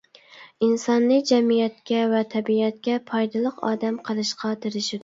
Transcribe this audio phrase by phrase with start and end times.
[0.67, 4.99] ئىنساننى جەمئىيەتكە ۋە تەبىئەتكە پايدىلىق ئادەم قىلىشقا تىرىشىدۇ.